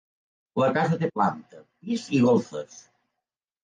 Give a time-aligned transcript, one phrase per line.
[0.61, 2.85] La casa té planta, pis i golfes.